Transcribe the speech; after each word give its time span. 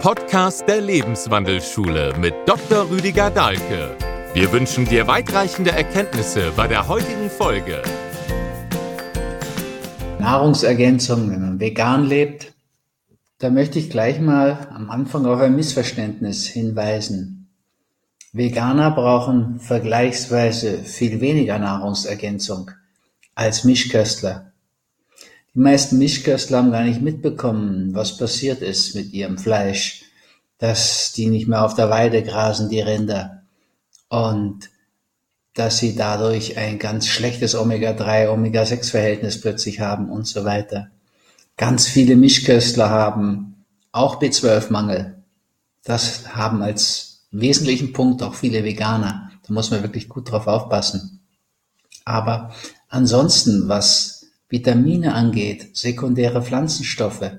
Podcast 0.00 0.66
der 0.66 0.80
Lebenswandelschule 0.80 2.14
mit 2.18 2.32
Dr. 2.46 2.88
Rüdiger 2.88 3.28
Dahlke. 3.28 3.94
Wir 4.32 4.50
wünschen 4.50 4.86
dir 4.86 5.06
weitreichende 5.06 5.72
Erkenntnisse 5.72 6.52
bei 6.56 6.66
der 6.66 6.88
heutigen 6.88 7.28
Folge. 7.28 7.82
Nahrungsergänzung, 10.18 11.30
wenn 11.30 11.42
man 11.42 11.60
vegan 11.60 12.06
lebt, 12.06 12.54
da 13.40 13.50
möchte 13.50 13.78
ich 13.78 13.90
gleich 13.90 14.20
mal 14.20 14.68
am 14.74 14.88
Anfang 14.88 15.26
auf 15.26 15.38
ein 15.38 15.54
Missverständnis 15.54 16.46
hinweisen. 16.46 17.50
Veganer 18.32 18.92
brauchen 18.92 19.60
vergleichsweise 19.60 20.78
viel 20.78 21.20
weniger 21.20 21.58
Nahrungsergänzung 21.58 22.70
als 23.34 23.64
Mischköstler. 23.64 24.49
Die 25.54 25.58
meisten 25.60 25.98
Mischköstler 25.98 26.58
haben 26.58 26.70
gar 26.70 26.84
nicht 26.84 27.02
mitbekommen, 27.02 27.92
was 27.92 28.16
passiert 28.16 28.62
ist 28.62 28.94
mit 28.94 29.12
ihrem 29.12 29.36
Fleisch, 29.36 30.04
dass 30.58 31.12
die 31.12 31.26
nicht 31.26 31.48
mehr 31.48 31.64
auf 31.64 31.74
der 31.74 31.90
Weide 31.90 32.22
grasen, 32.22 32.68
die 32.68 32.80
Rinder, 32.80 33.42
und 34.08 34.70
dass 35.54 35.78
sie 35.78 35.96
dadurch 35.96 36.56
ein 36.56 36.78
ganz 36.78 37.08
schlechtes 37.08 37.56
Omega-3, 37.56 38.28
Omega-6-Verhältnis 38.30 39.40
plötzlich 39.40 39.80
haben 39.80 40.08
und 40.10 40.26
so 40.26 40.44
weiter. 40.44 40.90
Ganz 41.56 41.88
viele 41.88 42.14
Mischköstler 42.14 42.88
haben 42.88 43.64
auch 43.90 44.20
B12-Mangel. 44.20 45.22
Das 45.82 46.34
haben 46.36 46.62
als 46.62 47.26
wesentlichen 47.32 47.92
Punkt 47.92 48.22
auch 48.22 48.34
viele 48.34 48.62
Veganer. 48.64 49.32
Da 49.46 49.52
muss 49.52 49.70
man 49.70 49.82
wirklich 49.82 50.08
gut 50.08 50.30
drauf 50.30 50.46
aufpassen. 50.46 51.20
Aber 52.04 52.54
ansonsten, 52.88 53.68
was 53.68 54.19
Vitamine 54.50 55.14
angeht, 55.14 55.76
sekundäre 55.76 56.42
Pflanzenstoffe, 56.42 57.30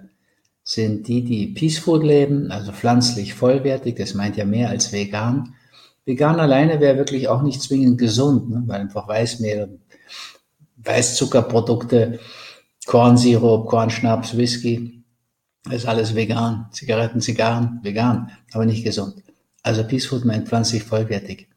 sind 0.63 1.07
die, 1.07 1.23
die 1.23 1.47
Peace 1.47 1.77
Food 1.77 2.03
leben, 2.03 2.52
also 2.52 2.72
pflanzlich 2.72 3.33
vollwertig, 3.33 3.97
das 3.97 4.13
meint 4.13 4.38
ja 4.38 4.45
mehr 4.45 4.69
als 4.69 4.94
vegan. 4.94 5.55
Vegan 6.05 6.39
alleine 6.39 6.80
wäre 6.80 6.97
wirklich 6.97 7.27
auch 7.27 7.41
nicht 7.41 7.61
zwingend 7.61 7.97
gesund, 7.97 8.49
ne, 8.49 8.63
weil 8.66 8.81
einfach 8.81 9.08
Weißmehl, 9.08 9.80
Weißzuckerprodukte, 10.77 12.19
Kornsirup, 12.86 13.67
Kornschnaps, 13.67 14.38
Whisky, 14.38 15.03
ist 15.69 15.86
alles 15.86 16.16
vegan. 16.16 16.67
Zigaretten, 16.71 17.21
Zigarren, 17.21 17.80
vegan, 17.83 18.31
aber 18.53 18.66
nicht 18.66 18.83
gesund. 18.83 19.21
Also 19.61 19.83
Peace 19.83 20.08
Food 20.08 20.25
meint 20.25 20.47
pflanzlich 20.47 20.83
vollwertig. 20.83 21.47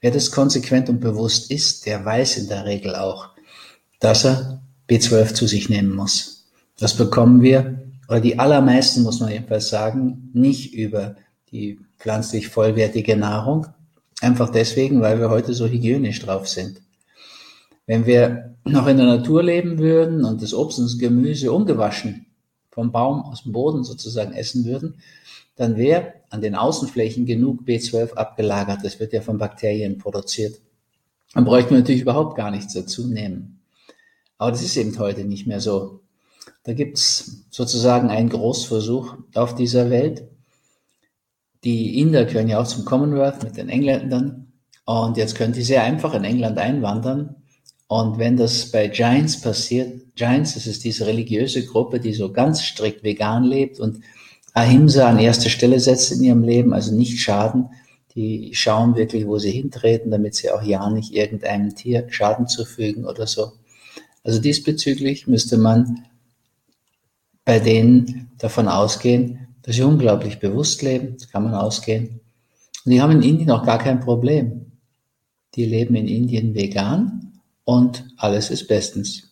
Wer 0.00 0.10
das 0.10 0.32
konsequent 0.32 0.88
und 0.88 0.98
bewusst 0.98 1.50
isst, 1.52 1.86
der 1.86 2.04
weiß 2.04 2.38
in 2.38 2.48
der 2.48 2.64
Regel 2.64 2.96
auch, 2.96 3.28
dass 4.00 4.24
er 4.24 4.61
B12 4.92 5.32
zu 5.32 5.46
sich 5.46 5.70
nehmen 5.70 5.94
muss. 5.94 6.50
Das 6.78 6.96
bekommen 6.96 7.40
wir, 7.40 7.80
oder 8.08 8.20
die 8.20 8.38
allermeisten, 8.38 9.02
muss 9.02 9.20
man 9.20 9.30
jedenfalls 9.30 9.70
sagen, 9.70 10.30
nicht 10.34 10.74
über 10.74 11.16
die 11.50 11.80
pflanzlich 11.98 12.48
vollwertige 12.48 13.16
Nahrung. 13.16 13.68
Einfach 14.20 14.50
deswegen, 14.50 15.00
weil 15.00 15.18
wir 15.18 15.30
heute 15.30 15.54
so 15.54 15.66
hygienisch 15.66 16.20
drauf 16.20 16.46
sind. 16.46 16.82
Wenn 17.86 18.04
wir 18.04 18.54
noch 18.64 18.86
in 18.86 18.98
der 18.98 19.06
Natur 19.06 19.42
leben 19.42 19.78
würden 19.78 20.24
und 20.24 20.42
das 20.42 20.52
Obst 20.52 20.78
und 20.78 20.84
das 20.84 20.98
Gemüse 20.98 21.52
ungewaschen 21.52 22.26
vom 22.70 22.92
Baum 22.92 23.22
aus 23.22 23.44
dem 23.44 23.52
Boden 23.52 23.84
sozusagen 23.84 24.32
essen 24.32 24.64
würden, 24.64 24.96
dann 25.56 25.76
wäre 25.76 26.14
an 26.28 26.42
den 26.42 26.54
Außenflächen 26.54 27.24
genug 27.24 27.62
B12 27.62 28.12
abgelagert. 28.12 28.80
Das 28.84 29.00
wird 29.00 29.12
ja 29.12 29.20
von 29.20 29.38
Bakterien 29.38 29.98
produziert. 29.98 30.60
Dann 31.34 31.44
bräuchten 31.44 31.70
wir 31.70 31.78
natürlich 31.78 32.02
überhaupt 32.02 32.36
gar 32.36 32.50
nichts 32.50 32.74
dazu 32.74 33.06
nehmen. 33.06 33.61
Aber 34.42 34.50
das 34.50 34.62
ist 34.62 34.76
eben 34.76 34.98
heute 34.98 35.22
nicht 35.22 35.46
mehr 35.46 35.60
so. 35.60 36.00
Da 36.64 36.72
gibt's 36.72 37.44
sozusagen 37.50 38.10
einen 38.10 38.28
Großversuch 38.28 39.14
auf 39.36 39.54
dieser 39.54 39.88
Welt. 39.88 40.24
Die 41.62 42.00
Inder 42.00 42.24
gehören 42.24 42.48
ja 42.48 42.60
auch 42.60 42.66
zum 42.66 42.84
Commonwealth 42.84 43.44
mit 43.44 43.56
den 43.56 43.68
Engländern. 43.68 44.52
Und 44.84 45.16
jetzt 45.16 45.36
können 45.36 45.52
die 45.52 45.62
sehr 45.62 45.84
einfach 45.84 46.12
in 46.14 46.24
England 46.24 46.58
einwandern. 46.58 47.36
Und 47.86 48.18
wenn 48.18 48.36
das 48.36 48.72
bei 48.72 48.88
Giants 48.88 49.40
passiert, 49.40 50.16
Giants, 50.16 50.54
das 50.54 50.66
ist 50.66 50.82
diese 50.82 51.06
religiöse 51.06 51.64
Gruppe, 51.64 52.00
die 52.00 52.12
so 52.12 52.32
ganz 52.32 52.64
strikt 52.64 53.04
vegan 53.04 53.44
lebt 53.44 53.78
und 53.78 54.00
Ahimsa 54.54 55.08
an 55.08 55.20
erste 55.20 55.50
Stelle 55.50 55.78
setzt 55.78 56.10
in 56.10 56.24
ihrem 56.24 56.42
Leben, 56.42 56.74
also 56.74 56.92
nicht 56.92 57.20
schaden. 57.20 57.68
Die 58.16 58.50
schauen 58.54 58.96
wirklich, 58.96 59.24
wo 59.24 59.38
sie 59.38 59.52
hintreten, 59.52 60.10
damit 60.10 60.34
sie 60.34 60.50
auch 60.50 60.64
ja 60.64 60.90
nicht 60.90 61.14
irgendeinem 61.14 61.76
Tier 61.76 62.08
Schaden 62.10 62.48
zufügen 62.48 63.04
oder 63.04 63.28
so. 63.28 63.52
Also 64.24 64.40
diesbezüglich 64.40 65.26
müsste 65.26 65.58
man 65.58 66.06
bei 67.44 67.58
denen 67.58 68.30
davon 68.38 68.68
ausgehen, 68.68 69.48
dass 69.62 69.76
sie 69.76 69.82
unglaublich 69.82 70.38
bewusst 70.38 70.82
leben, 70.82 71.16
das 71.18 71.28
kann 71.28 71.44
man 71.44 71.54
ausgehen. 71.54 72.20
Und 72.84 72.92
die 72.92 73.00
haben 73.00 73.12
in 73.12 73.22
Indien 73.22 73.50
auch 73.50 73.64
gar 73.64 73.78
kein 73.78 74.00
Problem. 74.00 74.72
Die 75.54 75.64
leben 75.64 75.94
in 75.94 76.08
Indien 76.08 76.54
vegan 76.54 77.40
und 77.64 78.04
alles 78.16 78.50
ist 78.50 78.68
bestens. 78.68 79.28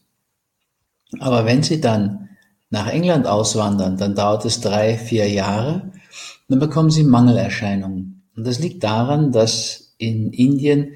Aber 1.18 1.44
wenn 1.44 1.62
sie 1.62 1.80
dann 1.80 2.28
nach 2.68 2.86
England 2.86 3.26
auswandern, 3.26 3.96
dann 3.96 4.14
dauert 4.14 4.44
es 4.44 4.60
drei, 4.60 4.96
vier 4.96 5.28
Jahre, 5.28 5.90
dann 6.48 6.60
bekommen 6.60 6.90
sie 6.90 7.02
Mangelerscheinungen. 7.02 8.22
Und 8.36 8.46
das 8.46 8.60
liegt 8.60 8.84
daran, 8.84 9.32
dass 9.32 9.94
in 9.98 10.32
Indien 10.32 10.94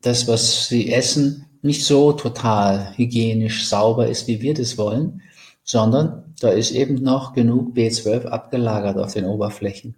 das, 0.00 0.26
was 0.26 0.66
sie 0.68 0.92
essen, 0.92 1.46
nicht 1.62 1.84
so 1.84 2.12
total 2.12 2.92
hygienisch 2.96 3.66
sauber 3.66 4.08
ist, 4.08 4.26
wie 4.26 4.42
wir 4.42 4.52
das 4.52 4.76
wollen, 4.76 5.22
sondern 5.64 6.34
da 6.40 6.50
ist 6.50 6.72
eben 6.72 6.96
noch 6.96 7.34
genug 7.34 7.74
B12 7.76 8.26
abgelagert 8.26 8.98
auf 8.98 9.14
den 9.14 9.24
Oberflächen. 9.24 9.94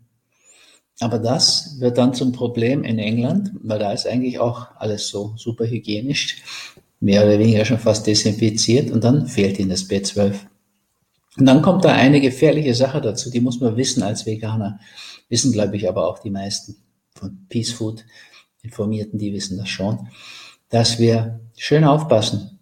Aber 1.00 1.19
das 1.19 1.80
wird 1.80 1.98
dann 1.98 2.14
zum 2.14 2.32
Problem 2.32 2.84
in 2.84 2.98
England, 2.98 3.50
weil 3.62 3.78
da 3.78 3.92
ist 3.92 4.06
eigentlich 4.06 4.38
auch 4.38 4.69
alles 4.76 5.08
so 5.08 5.32
super 5.36 5.66
hygienisch, 5.66 6.42
mehr 7.00 7.24
oder 7.24 7.38
weniger 7.38 7.64
schon 7.64 7.78
fast 7.78 8.06
desinfiziert 8.06 8.91
und 8.91 9.03
dann 9.03 9.26
fehlt 9.26 9.58
ihnen 9.58 9.70
das 9.70 9.88
B12. 9.88 10.34
Und 11.36 11.47
dann 11.47 11.62
kommt 11.62 11.84
da 11.84 11.92
eine 11.92 12.20
gefährliche 12.20 12.74
Sache 12.74 13.00
dazu, 13.00 13.30
die 13.30 13.41
muss 13.41 13.60
man 13.60 13.76
wissen 13.76 14.03
als 14.03 14.24
Veganer. 14.24 14.78
Wissen, 15.28 15.50
glaube 15.50 15.76
ich, 15.76 15.88
aber 15.88 16.06
auch 16.06 16.20
die 16.20 16.30
meisten 16.30 16.76
von 17.14 17.47
Peace 17.48 17.72
Food 17.72 18.04
Informierten, 18.62 19.19
die 19.19 19.32
wissen 19.32 19.58
das 19.58 19.69
schon 19.69 20.08
dass 20.74 20.98
wir 20.98 21.38
schön 21.56 21.84
aufpassen. 21.84 22.58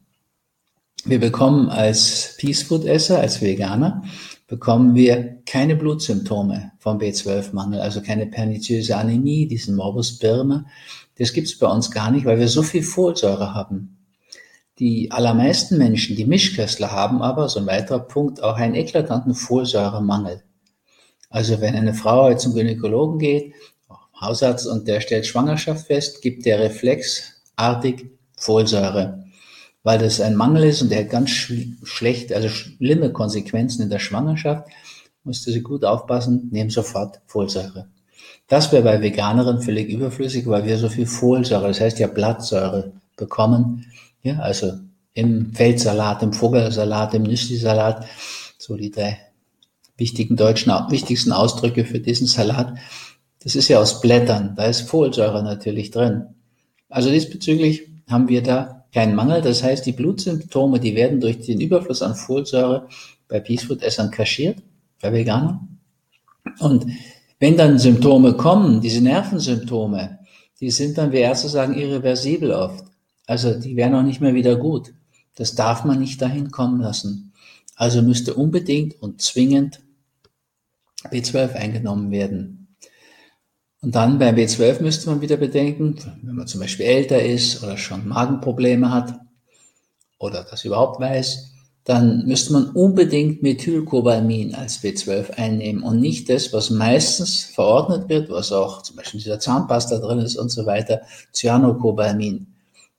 Wir 1.07 1.19
bekommen 1.19 1.71
als 1.71 2.37
Peace 2.37 2.63
Food 2.63 2.85
Esser, 2.85 3.21
als 3.21 3.41
Veganer, 3.41 4.05
bekommen 4.47 4.95
wir 4.95 5.39
keine 5.47 5.77
Blutsymptome 5.77 6.73
vom 6.79 6.99
B12-Mangel, 6.99 7.81
also 7.81 8.03
keine 8.03 8.27
perniziöse 8.27 8.99
Anämie, 8.99 9.47
diesen 9.49 9.77
Morbus 9.77 10.19
Birme. 10.19 10.67
Das 11.17 11.33
gibt's 11.33 11.59
bei 11.59 11.67
uns 11.67 11.91
gar 11.91 12.11
nicht, 12.11 12.27
weil 12.27 12.39
wir 12.39 12.49
so 12.49 12.63
viel 12.63 12.83
Folsäure 12.83 13.55
haben. 13.55 13.97
Die 14.79 15.11
allermeisten 15.11 15.79
Menschen, 15.79 16.15
die 16.15 16.27
Mischköstler 16.27 16.93
haben 16.93 17.23
aber, 17.23 17.49
so 17.49 17.61
ein 17.61 17.67
weiterer 17.67 18.01
Punkt, 18.01 18.43
auch 18.43 18.57
einen 18.57 18.75
eklatanten 18.75 19.35
Folsäuremangel. 19.35 20.43
Also 21.31 21.63
wenn 21.63 21.75
eine 21.75 21.95
Frau 21.95 22.35
zum 22.35 22.53
Gynäkologen 22.53 23.19
geht, 23.19 23.55
Hausarzt, 24.21 24.67
und 24.67 24.87
der 24.87 25.01
stellt 25.01 25.27
Schwangerschaft 25.27 25.87
fest, 25.87 26.21
gibt 26.21 26.45
der 26.45 26.61
Reflex 26.61 27.32
artig 27.63 28.11
Folsäure, 28.37 29.25
weil 29.85 29.99
das 29.99 30.21
ein 30.21 30.35
Mangel 30.35 30.65
ist 30.65 30.83
und 30.83 30.91
der 30.91 31.01
hat 31.01 31.11
ganz 31.11 31.31
sch 31.31 31.53
schlecht, 31.85 32.33
also 32.33 32.49
schlimme 32.49 33.13
Konsequenzen 33.13 33.83
in 33.83 33.91
der 33.91 34.01
Schwangerschaft. 34.01 34.69
Musste 35.25 35.53
sie 35.53 35.63
gut 35.63 35.85
aufpassen, 35.85 36.49
nehmen 36.51 36.71
sofort 36.71 37.21
Folsäure. 37.27 37.87
Das 38.49 38.73
wäre 38.73 38.83
bei 38.83 39.01
Veganerinnen 39.01 39.63
völlig 39.63 39.89
überflüssig, 39.89 40.47
weil 40.47 40.67
wir 40.67 40.77
so 40.77 40.89
viel 40.89 41.07
Folsäure, 41.07 41.69
das 41.69 41.81
heißt 41.81 42.01
ja 42.01 42.09
Blattsäure 42.09 42.93
bekommen. 43.17 43.87
Ja, 44.23 44.41
also 44.41 44.73
im 45.15 45.55
Feldsalat, 45.55 46.23
im 46.23 46.33
Vogelsalat, 46.33 47.15
im 47.15 47.23
Nüsli-Salat, 47.23 48.07
so 48.59 48.77
die 48.77 48.91
drei 48.91 49.19
wichtigen 49.97 50.37
deutschen, 50.37 50.73
wichtigsten 50.89 51.33
Ausdrücke 51.33 51.85
für 51.85 52.01
diesen 52.01 52.27
Salat. 52.27 52.75
Das 53.45 53.55
ist 53.55 53.69
ja 53.69 53.79
aus 53.79 54.01
Blättern, 54.01 54.55
da 54.57 54.65
ist 54.65 54.83
Folsäure 54.83 55.43
natürlich 55.43 55.91
drin. 55.91 56.27
Also 56.93 57.11
diesbezüglich 57.11 57.89
haben 58.07 58.29
wir 58.29 58.43
da 58.43 58.85
keinen 58.93 59.15
Mangel. 59.15 59.41
Das 59.41 59.63
heißt, 59.63 59.87
die 59.87 59.93
Blutsymptome, 59.93 60.79
die 60.79 60.95
werden 60.95 61.21
durch 61.21 61.41
den 61.41 61.61
Überfluss 61.61 62.03
an 62.03 62.15
Folsäure 62.15 62.87
bei 63.29 63.41
Peacefood-Essern 63.41 64.11
kaschiert, 64.11 64.59
bei 65.01 65.11
Veganern. 65.11 65.79
Und 66.59 66.87
wenn 67.41 67.57
dann 67.57 67.79
Symptome 67.79 68.35
kommen, 68.35 68.83
diese 68.83 69.01
Nervensymptome, 69.01 70.19
die 70.61 70.71
sind 70.71 70.99
dann, 70.99 71.13
wie 71.13 71.19
Ärzte 71.19 71.49
sagen, 71.49 71.75
irreversibel 71.75 72.53
oft. 72.53 72.85
Also 73.27 73.59
die 73.59 73.75
werden 73.75 73.95
auch 73.95 74.03
nicht 74.03 74.21
mehr 74.21 74.35
wieder 74.35 74.57
gut. 74.57 74.93
Das 75.35 75.55
darf 75.55 75.85
man 75.85 75.99
nicht 75.99 76.21
dahin 76.21 76.51
kommen 76.51 76.81
lassen. 76.83 77.33
Also 77.75 78.03
müsste 78.03 78.35
unbedingt 78.35 79.01
und 79.01 79.23
zwingend 79.23 79.81
B12 81.11 81.55
eingenommen 81.55 82.11
werden. 82.11 82.62
Und 83.83 83.97
dann 83.97 84.19
beim 84.21 84.37
B12 84.37 84.81
müsste 84.81 85.11
man 85.11 85.21
wieder 85.21 85.37
bedenken, 85.37 85.97
wenn 86.23 86.37
man 86.37 86.47
zum 86.47 86.61
Beispiel 86.61 86.87
älter 86.87 87.21
ist 87.21 87.63
oder 87.65 87.77
schon 87.77 88.07
Magenprobleme 88.07 88.93
hat 88.93 89.19
oder 90.19 90.47
das 90.49 90.65
überhaupt 90.65 91.01
weiß, 91.01 91.53
dann 91.85 92.25
müsste 92.27 92.53
man 92.53 92.67
unbedingt 92.71 93.43
Methylcobalamin 93.43 94.55
als 94.55 94.81
B12 94.85 95.33
einnehmen 95.33 95.83
und 95.83 96.01
nicht 96.01 96.29
das, 96.31 96.53
was 96.53 96.71
meistens 96.71 97.43
verordnet 97.43 98.09
wird, 98.09 98.31
was 98.31 98.53
auch 98.53 98.83
zum 98.83 98.97
Beispiel 98.97 99.19
in 99.19 99.25
dieser 99.25 99.41
Zahnpasta 99.41 99.99
drin 99.99 100.21
ist 100.21 100.37
und 100.37 100.51
so 100.51 100.65
weiter, 100.65 101.03
Cyanocobalamin. 101.33 102.47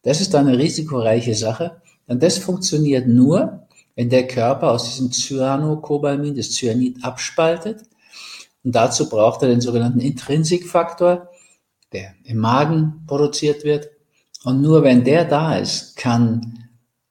Das 0.01 0.19
ist 0.19 0.33
dann 0.33 0.47
eine 0.47 0.57
risikoreiche 0.57 1.33
Sache, 1.33 1.77
denn 2.09 2.19
das 2.19 2.37
funktioniert 2.37 3.07
nur, 3.07 3.67
wenn 3.95 4.09
der 4.09 4.27
Körper 4.27 4.71
aus 4.71 4.83
diesem 4.83 5.13
Cyanocobalamin 5.13 6.35
das 6.35 6.51
Cyanid 6.51 7.05
abspaltet. 7.05 7.83
Und 8.63 8.75
dazu 8.75 9.09
braucht 9.09 9.41
er 9.41 9.49
den 9.49 9.61
sogenannten 9.61 9.99
Intrinsikfaktor, 9.99 11.29
der 11.91 12.13
im 12.23 12.37
Magen 12.37 13.03
produziert 13.07 13.63
wird. 13.63 13.89
Und 14.43 14.61
nur 14.61 14.83
wenn 14.83 15.03
der 15.03 15.25
da 15.25 15.57
ist, 15.57 15.95
kann 15.95 16.65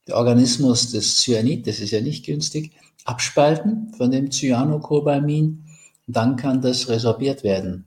der 0.07 0.17
Organismus 0.17 0.91
das 0.91 1.21
Cyanid, 1.21 1.67
das 1.67 1.81
ist 1.81 1.93
ja 1.93 2.01
nicht 2.01 2.27
günstig, 2.27 2.73
abspalten 3.05 3.93
von 3.97 4.11
dem 4.11 4.31
Cyanocobalamin. 4.31 5.65
Dann 6.07 6.37
kann 6.37 6.61
das 6.61 6.89
resorbiert 6.89 7.45
werden. 7.45 7.87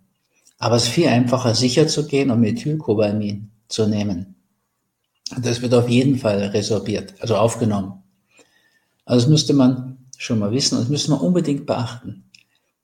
Aber 0.58 0.78
es 0.78 0.84
ist 0.84 0.90
viel 0.90 1.08
einfacher, 1.08 1.54
sicher 1.54 1.88
zu 1.88 2.08
gehen 2.08 2.32
und 2.32 2.40
Methylcobalamin 2.40 3.52
zu 3.68 3.88
nehmen. 3.88 4.36
Das 5.42 5.62
wird 5.62 5.74
auf 5.74 5.90
jeden 5.90 6.18
Fall 6.18 6.40
resorbiert, 6.44 7.16
also 7.20 7.36
aufgenommen. 7.36 8.04
Also 9.06 9.26
das 9.26 9.30
müsste 9.30 9.54
man 9.54 9.98
schon 10.18 10.40
mal 10.40 10.52
wissen 10.52 10.76
und 10.76 10.84
das 10.84 10.90
müsste 10.90 11.12
man 11.12 11.20
unbedingt 11.20 11.66
beachten. 11.66 12.25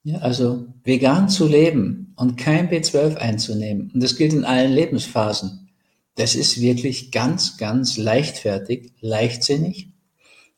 Ja, 0.03 0.17
also 0.19 0.65
vegan 0.83 1.29
zu 1.29 1.47
leben 1.47 2.13
und 2.15 2.35
kein 2.35 2.69
B12 2.69 3.15
einzunehmen. 3.17 3.91
Und 3.93 4.01
das 4.01 4.15
gilt 4.15 4.33
in 4.33 4.45
allen 4.45 4.71
Lebensphasen. 4.71 5.69
Das 6.15 6.35
ist 6.35 6.59
wirklich 6.59 7.11
ganz, 7.11 7.57
ganz 7.57 7.97
leichtfertig, 7.97 8.93
leichtsinnig. 8.99 9.89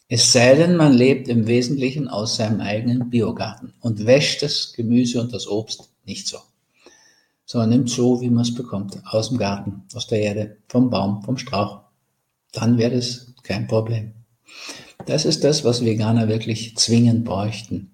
Es 0.07 0.31
sei 0.31 0.55
denn, 0.55 0.75
man 0.75 0.93
lebt 0.93 1.27
im 1.27 1.47
Wesentlichen 1.47 2.07
aus 2.07 2.37
seinem 2.37 2.61
eigenen 2.61 3.09
Biogarten 3.09 3.73
und 3.81 4.05
wäscht 4.05 4.43
das 4.43 4.73
Gemüse 4.73 5.19
und 5.21 5.33
das 5.33 5.47
Obst 5.47 5.89
nicht 6.05 6.27
so. 6.27 6.37
Sondern 7.45 7.69
nimmt 7.69 7.89
so, 7.89 8.21
wie 8.21 8.29
man 8.29 8.43
es 8.43 8.53
bekommt, 8.53 9.01
aus 9.05 9.29
dem 9.29 9.37
Garten, 9.37 9.83
aus 9.93 10.07
der 10.07 10.21
Erde, 10.21 10.57
vom 10.69 10.89
Baum, 10.89 11.21
vom 11.23 11.37
Strauch. 11.37 11.81
Dann 12.51 12.77
wäre 12.77 12.95
das 12.95 13.33
kein 13.43 13.67
Problem. 13.67 14.13
Das 15.05 15.25
ist 15.25 15.43
das, 15.43 15.65
was 15.65 15.83
Veganer 15.83 16.27
wirklich 16.27 16.77
zwingend 16.77 17.25
bräuchten. 17.25 17.92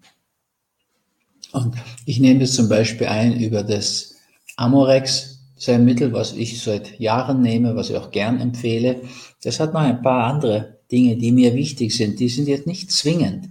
Und 1.51 1.75
ich 2.05 2.19
nehme 2.19 2.43
es 2.43 2.53
zum 2.53 2.69
Beispiel 2.69 3.07
ein 3.07 3.39
über 3.39 3.63
das 3.63 4.15
Amorex, 4.55 5.39
das 5.55 5.67
ist 5.67 5.73
ein 5.73 5.83
Mittel, 5.83 6.13
was 6.13 6.33
ich 6.33 6.61
seit 6.61 6.99
Jahren 6.99 7.41
nehme, 7.41 7.75
was 7.75 7.89
ich 7.89 7.97
auch 7.97 8.11
gern 8.11 8.39
empfehle. 8.39 9.01
Das 9.43 9.59
hat 9.59 9.73
noch 9.73 9.81
ein 9.81 10.01
paar 10.01 10.31
andere 10.31 10.77
Dinge, 10.91 11.17
die 11.17 11.31
mir 11.31 11.53
wichtig 11.53 11.95
sind. 11.95 12.19
Die 12.19 12.29
sind 12.29 12.47
jetzt 12.47 12.65
nicht 12.65 12.91
zwingend, 12.91 13.49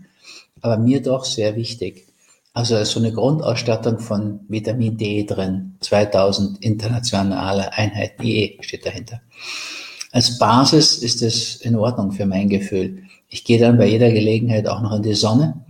aber 0.63 0.79
mir 0.79 1.03
doch 1.03 1.25
sehr 1.25 1.57
wichtig. 1.57 2.07
Also 2.55 2.83
so 2.85 2.99
eine 2.99 3.13
Grundausstattung 3.13 3.99
von 3.99 4.41
Vitamin 4.49 4.97
D 4.97 5.25
drin, 5.25 5.77
2000 5.81 6.65
internationale 6.65 7.73
Einheiten 7.75 8.25
IE 8.25 8.59
steht 8.63 8.87
dahinter. 8.87 9.21
Als 10.11 10.39
Basis 10.39 10.97
ist 10.99 11.23
es 11.23 11.57
in 11.57 11.77
Ordnung 11.77 12.13
für 12.13 12.27
mein 12.27 12.49
Gefühl. 12.49 13.03
Ich 13.29 13.45
gehe 13.45 13.59
dann 13.59 13.77
bei 13.77 13.87
jeder 13.87 14.11
Gelegenheit 14.11 14.67
auch 14.67 14.81
noch 14.81 14.97
in 14.97 15.03
die 15.03 15.15
Sonne 15.15 15.63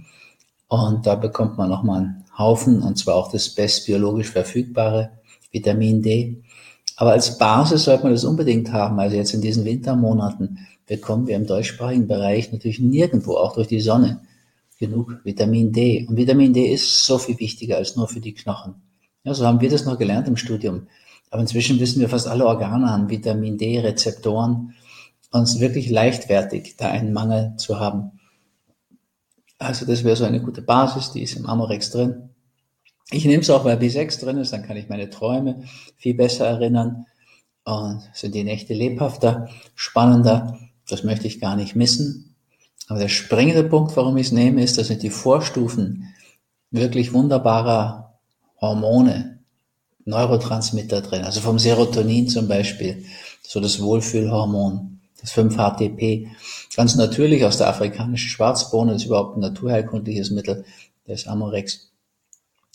und 0.68 1.06
da 1.06 1.14
bekommt 1.14 1.58
man 1.58 1.68
nochmal 1.68 1.98
einen 2.00 2.24
Haufen 2.36 2.82
und 2.82 2.96
zwar 2.96 3.16
auch 3.16 3.32
das 3.32 3.48
bestbiologisch 3.50 4.30
verfügbare 4.30 5.10
Vitamin 5.50 6.02
D. 6.02 6.42
Aber 6.96 7.12
als 7.12 7.38
Basis 7.38 7.84
sollte 7.84 8.04
man 8.04 8.12
das 8.12 8.24
unbedingt 8.24 8.72
haben. 8.72 8.98
Also 8.98 9.16
jetzt 9.16 9.32
in 9.32 9.40
diesen 9.40 9.64
Wintermonaten 9.64 10.58
bekommen 10.86 11.26
wir 11.26 11.36
im 11.36 11.46
deutschsprachigen 11.46 12.06
Bereich 12.06 12.52
natürlich 12.52 12.80
nirgendwo, 12.80 13.36
auch 13.36 13.54
durch 13.54 13.68
die 13.68 13.80
Sonne, 13.80 14.20
genug 14.78 15.20
Vitamin 15.24 15.72
D. 15.72 16.06
Und 16.08 16.16
Vitamin 16.16 16.52
D 16.52 16.72
ist 16.72 17.06
so 17.06 17.18
viel 17.18 17.38
wichtiger 17.38 17.76
als 17.76 17.96
nur 17.96 18.08
für 18.08 18.20
die 18.20 18.34
Knochen. 18.34 18.74
Ja, 19.24 19.34
so 19.34 19.46
haben 19.46 19.60
wir 19.60 19.70
das 19.70 19.84
noch 19.84 19.98
gelernt 19.98 20.28
im 20.28 20.36
Studium. 20.36 20.86
Aber 21.30 21.42
inzwischen 21.42 21.78
wissen 21.80 22.00
wir, 22.00 22.08
fast 22.08 22.26
alle 22.26 22.46
Organe 22.46 22.90
haben 22.90 23.10
Vitamin 23.10 23.58
D-Rezeptoren. 23.58 24.74
Und 25.30 25.42
es 25.42 25.54
ist 25.54 25.60
wirklich 25.60 25.90
leichtfertig, 25.90 26.76
da 26.76 26.88
einen 26.90 27.12
Mangel 27.12 27.54
zu 27.58 27.78
haben. 27.78 28.17
Also 29.58 29.86
das 29.86 30.04
wäre 30.04 30.16
so 30.16 30.24
eine 30.24 30.40
gute 30.40 30.62
Basis, 30.62 31.12
die 31.12 31.22
ist 31.22 31.36
im 31.36 31.46
Amorex 31.46 31.90
drin. 31.90 32.30
Ich 33.10 33.24
nehme 33.24 33.42
es 33.42 33.50
auch, 33.50 33.64
weil 33.64 33.78
B6 33.78 34.20
drin 34.20 34.38
ist, 34.38 34.52
dann 34.52 34.62
kann 34.62 34.76
ich 34.76 34.88
meine 34.88 35.10
Träume 35.10 35.64
viel 35.96 36.14
besser 36.14 36.46
erinnern 36.46 37.06
und 37.64 38.02
sind 38.12 38.34
die 38.34 38.44
Nächte 38.44 38.74
lebhafter, 38.74 39.48
spannender. 39.74 40.58
Das 40.88 41.04
möchte 41.04 41.26
ich 41.26 41.40
gar 41.40 41.56
nicht 41.56 41.74
missen. 41.74 42.36
Aber 42.86 42.98
der 42.98 43.08
springende 43.08 43.64
Punkt, 43.64 43.96
warum 43.96 44.16
ich 44.16 44.28
es 44.28 44.32
nehme, 44.32 44.62
ist, 44.62 44.78
dass 44.78 44.88
sind 44.88 45.02
die 45.02 45.10
Vorstufen 45.10 46.14
wirklich 46.70 47.12
wunderbarer 47.12 48.18
Hormone, 48.60 49.40
Neurotransmitter 50.04 51.02
drin. 51.02 51.24
Also 51.24 51.40
vom 51.40 51.58
Serotonin 51.58 52.28
zum 52.28 52.48
Beispiel, 52.48 53.04
so 53.42 53.60
das 53.60 53.80
Wohlfühlhormon, 53.80 54.97
das 55.20 55.32
5-HTP. 55.32 56.28
Ganz 56.74 56.94
natürlich 56.96 57.44
aus 57.44 57.58
der 57.58 57.68
afrikanischen 57.68 58.28
Schwarzbohne, 58.28 58.92
das 58.92 59.02
ist 59.02 59.06
überhaupt 59.06 59.36
ein 59.36 59.40
naturheilkundliches 59.40 60.30
Mittel, 60.30 60.64
das 61.06 61.26
Amorex. 61.26 61.90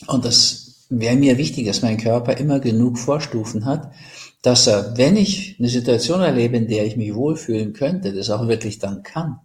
Und 0.08 0.26
das 0.26 0.86
wäre 0.90 1.16
mir 1.16 1.38
wichtig, 1.38 1.66
dass 1.66 1.82
mein 1.82 1.98
Körper 1.98 2.38
immer 2.38 2.60
genug 2.60 2.98
Vorstufen 2.98 3.66
hat, 3.66 3.92
dass 4.42 4.68
er, 4.68 4.98
wenn 4.98 5.16
ich 5.16 5.56
eine 5.58 5.70
Situation 5.70 6.22
erlebe, 6.22 6.58
in 6.58 6.68
der 6.68 6.86
ich 6.86 6.98
mich 6.98 7.16
wohlfühlen 7.16 7.74
könnte, 7.74 8.14
das 8.14 8.30
auch 8.30 8.48
wirklich 8.48 8.80
dann 8.80 9.04
kann. 9.04 9.40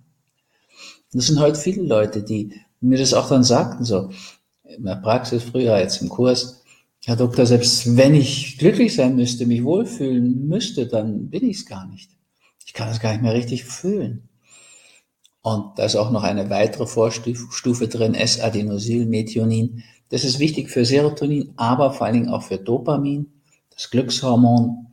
das 1.13 1.27
sind 1.27 1.39
heute 1.39 1.59
viele 1.59 1.83
Leute, 1.83 2.23
die 2.23 2.53
mir 2.81 2.99
das 2.99 3.15
auch 3.15 3.29
dann 3.29 3.45
sagten, 3.45 3.85
so 3.85 4.11
in 4.65 4.85
der 4.85 4.97
Praxis 4.97 5.43
früher, 5.45 5.79
jetzt 5.79 6.03
im 6.03 6.09
Kurs, 6.09 6.63
Herr 7.05 7.17
Doktor, 7.17 7.47
selbst 7.47 7.97
wenn 7.97 8.15
ich 8.15 8.59
glücklich 8.59 8.95
sein 8.95 9.17
müsste, 9.17 9.47
mich 9.47 9.65
wohlfühlen 9.65 10.47
müsste, 10.47 10.87
dann 10.87 11.31
bin 11.31 11.49
ich 11.49 11.59
es 11.59 11.67
gar 11.67 11.87
nicht. 11.87 12.11
Ich 12.69 12.75
kann 12.75 12.91
es 12.91 13.01
gar 13.01 13.13
nicht 13.13 13.23
mehr 13.23 13.33
richtig 13.33 13.65
fühlen. 13.65 14.29
Und 15.41 15.79
da 15.79 15.85
ist 15.85 15.97
auch 15.97 16.11
noch 16.11 16.23
eine 16.23 16.51
weitere 16.51 16.87
Vorstufe 16.87 17.89
drin, 17.89 18.15
S-Adenosylmethionin. 18.15 19.85
Das 20.11 20.23
ist 20.23 20.39
wichtig 20.39 20.69
für 20.69 20.85
Serotonin, 20.85 21.55
aber 21.57 21.95
vor 21.95 22.07
allen 22.07 22.17
Dingen 22.17 22.29
auch 22.29 22.43
für 22.43 22.59
Dopamin, 22.59 23.33
das 23.71 23.89
Glückshormon. 23.89 24.89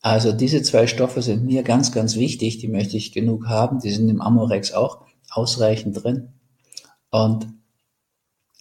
Also 0.00 0.30
diese 0.30 0.62
zwei 0.62 0.86
Stoffe 0.86 1.20
sind 1.20 1.44
mir 1.44 1.64
ganz, 1.64 1.90
ganz 1.90 2.14
wichtig. 2.14 2.58
Die 2.58 2.68
möchte 2.68 2.96
ich 2.96 3.10
genug 3.10 3.48
haben. 3.48 3.80
Die 3.80 3.90
sind 3.90 4.08
im 4.08 4.20
Amorex 4.20 4.70
auch 4.70 5.00
ausreichend 5.32 6.04
drin. 6.04 6.28
Und 7.10 7.48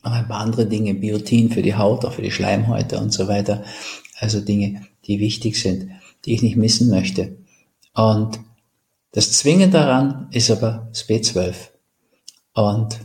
ein 0.01 0.27
paar 0.27 0.39
andere 0.39 0.65
Dinge, 0.65 0.96
Biotin 0.96 1.51
für 1.51 1.62
die 1.62 1.75
Haut, 1.75 2.03
auch 2.03 2.13
für 2.13 2.24
die 2.24 2.32
Schleimhäute 2.32 3.00
und 3.00 3.13
so 3.13 3.27
weiter. 3.27 3.63
Also 4.18 4.41
Dinge, 4.41 4.88
die 5.06 5.20
wichtig 5.20 5.62
sind, 5.62 5.91
die 6.25 6.34
ich 6.34 6.41
nicht 6.41 6.56
missen 6.56 6.89
möchte. 6.89 7.38
Und 7.93 8.39
das 9.12 9.31
Zwingende 9.34 9.77
daran 9.77 10.27
ist 10.31 10.51
aber 10.51 10.88
das 10.91 11.08
B12. 11.08 11.55
Und 12.53 13.00